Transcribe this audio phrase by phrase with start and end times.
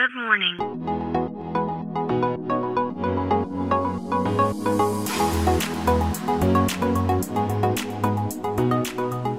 [0.00, 0.56] Good morning.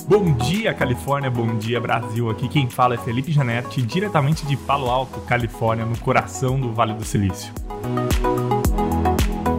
[0.08, 1.32] Bom dia, Califórnia.
[1.32, 2.30] Bom dia, Brasil.
[2.30, 6.94] Aqui quem fala é Felipe Janetti, diretamente de Palo Alto, Califórnia, no coração do Vale
[6.94, 7.52] do Silício.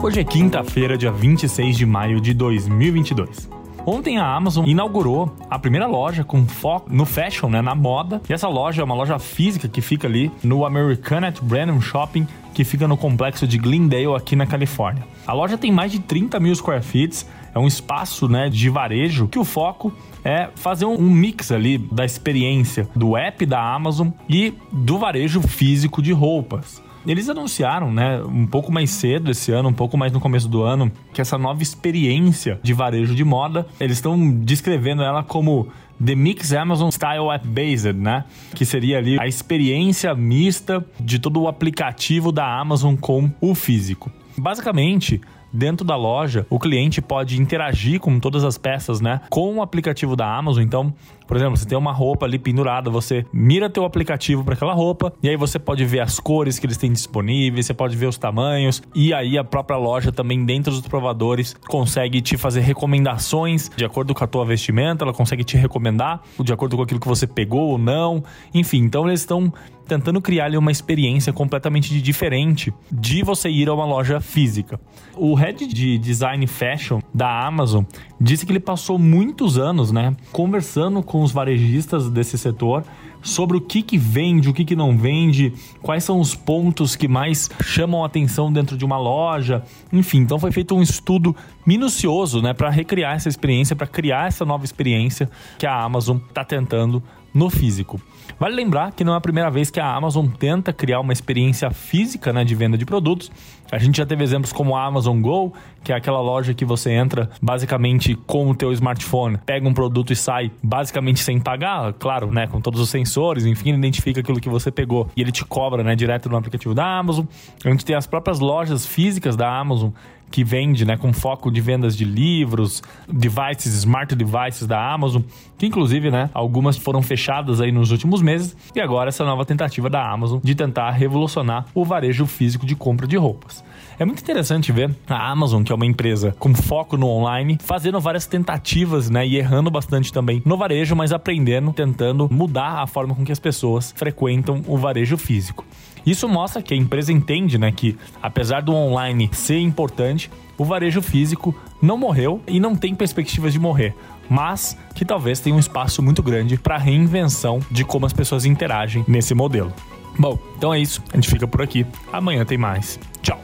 [0.00, 3.50] Hoje é quinta-feira, dia 26 de maio de 2022.
[3.84, 8.22] Ontem a Amazon inaugurou a primeira loja com foco no fashion, né, na moda.
[8.28, 12.26] E essa loja é uma loja física que fica ali no American at Branham Shopping,
[12.54, 15.04] que fica no complexo de Glendale, aqui na Califórnia.
[15.26, 19.26] A loja tem mais de 30 mil square feet, é um espaço né, de varejo
[19.26, 19.92] que o foco
[20.24, 26.00] é fazer um mix ali da experiência do app da Amazon e do varejo físico
[26.00, 26.80] de roupas.
[27.06, 30.62] Eles anunciaram, né, um pouco mais cedo esse ano, um pouco mais no começo do
[30.62, 35.68] ano, que essa nova experiência de varejo de moda, eles estão descrevendo ela como
[36.04, 38.24] The Mix Amazon Style App Based, né?
[38.54, 44.10] Que seria ali a experiência mista de todo o aplicativo da Amazon com o físico.
[44.36, 45.20] Basicamente,
[45.52, 49.20] dentro da loja, o cliente pode interagir com todas as peças, né?
[49.28, 50.62] Com o aplicativo da Amazon.
[50.62, 50.94] Então,
[51.26, 55.12] por exemplo, você tem uma roupa ali pendurada, você mira teu aplicativo para aquela roupa
[55.22, 58.18] e aí você pode ver as cores que eles têm disponíveis, você pode ver os
[58.18, 63.84] tamanhos e aí a própria loja também dentro dos provadores consegue te fazer recomendações de
[63.84, 67.26] acordo com a tua vestimenta, ela consegue te recomendar de acordo com aquilo que você
[67.26, 68.22] pegou ou não.
[68.52, 69.52] Enfim, então eles estão
[69.86, 74.80] tentando criar ali uma experiência completamente diferente de você ir a uma loja física.
[75.16, 77.82] O head de design fashion da Amazon
[78.20, 82.84] disse que ele passou muitos anos, né, conversando com os varejistas desse setor
[83.20, 87.08] sobre o que, que vende, o que, que não vende, quais são os pontos que
[87.08, 89.64] mais chamam atenção dentro de uma loja.
[89.92, 91.34] Enfim, então foi feito um estudo
[91.66, 95.28] minucioso né, para recriar essa experiência, para criar essa nova experiência
[95.58, 97.02] que a Amazon está tentando
[97.34, 98.00] no físico.
[98.38, 101.70] Vale lembrar que não é a primeira vez que a Amazon tenta criar uma experiência
[101.70, 103.30] física né, de venda de produtos.
[103.70, 105.52] A gente já teve exemplos como a Amazon Go,
[105.82, 110.12] que é aquela loja que você entra basicamente com o teu smartphone, pega um produto
[110.12, 114.48] e sai basicamente sem pagar, claro, né, com todos os sensores, enfim, identifica aquilo que
[114.48, 117.24] você pegou e ele te cobra, né, direto no aplicativo da Amazon.
[117.64, 119.90] A gente tem as próprias lojas físicas da Amazon
[120.32, 125.22] que vende, né, com foco de vendas de livros, devices, smart devices da Amazon,
[125.58, 129.90] que inclusive, né, algumas foram fechadas aí nos últimos meses, e agora essa nova tentativa
[129.90, 133.62] da Amazon de tentar revolucionar o varejo físico de compra de roupas.
[133.98, 138.00] É muito interessante ver a Amazon, que é uma empresa com foco no online, fazendo
[138.00, 143.14] várias tentativas, né, e errando bastante também no varejo, mas aprendendo, tentando mudar a forma
[143.14, 145.64] com que as pessoas frequentam o varejo físico.
[146.04, 151.00] Isso mostra que a empresa entende, né, que apesar do online ser importante, o varejo
[151.00, 153.94] físico não morreu e não tem perspectivas de morrer,
[154.28, 159.04] mas que talvez tenha um espaço muito grande para reinvenção de como as pessoas interagem
[159.08, 159.72] nesse modelo.
[160.18, 161.02] Bom, então é isso.
[161.12, 161.86] A gente fica por aqui.
[162.12, 162.98] Amanhã tem mais.
[163.22, 163.40] Tchau.